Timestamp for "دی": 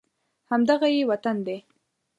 1.45-1.57